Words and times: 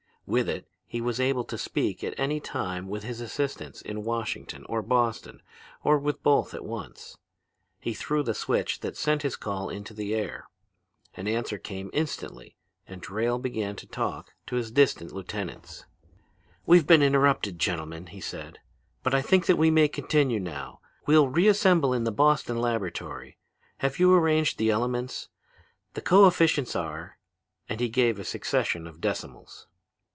With 0.27 0.47
it 0.47 0.65
he 0.87 1.01
was 1.01 1.19
able 1.19 1.43
to 1.43 1.57
speak 1.57 2.05
at 2.05 2.17
any 2.17 2.39
time 2.39 2.87
with 2.87 3.03
his 3.03 3.19
assistants 3.19 3.81
in 3.81 4.05
Washington 4.05 4.63
or 4.69 4.81
Boston 4.81 5.41
or 5.83 5.99
with 5.99 6.23
both 6.23 6.53
at 6.53 6.63
once. 6.63 7.17
He 7.81 7.93
threw 7.93 8.23
the 8.23 8.33
switch 8.33 8.79
that 8.79 8.95
sent 8.95 9.23
his 9.23 9.35
call 9.35 9.67
into 9.69 9.93
the 9.93 10.15
air. 10.15 10.47
An 11.15 11.27
answer 11.27 11.57
came 11.57 11.89
instantly, 11.91 12.55
and 12.87 13.01
Drayle 13.01 13.39
begin 13.39 13.75
to 13.75 13.85
talk 13.85 14.33
to 14.47 14.55
his 14.55 14.71
distant 14.71 15.11
lieutenants. 15.11 15.83
"'We've 16.65 16.87
been 16.87 17.03
interrupted, 17.03 17.59
gentlemen,' 17.59 18.07
he 18.07 18.21
said, 18.21 18.59
'but 19.03 19.13
I 19.13 19.21
think 19.21 19.49
we 19.49 19.69
may 19.69 19.89
continue 19.89 20.39
now. 20.39 20.79
We'll 21.05 21.27
reassemble 21.27 21.93
in 21.93 22.05
the 22.05 22.09
Boston 22.11 22.55
laboratory. 22.55 23.37
Have 23.79 23.99
you 23.99 24.13
arranged 24.13 24.57
the 24.57 24.69
elements? 24.71 25.27
The 25.93 26.01
coefficients 26.01 26.73
are....' 26.73 27.17
And 27.67 27.81
he 27.81 27.89
gave 27.89 28.17
a 28.17 28.23
succession 28.23 28.87
of 28.87 29.01
decimals. 29.01 29.67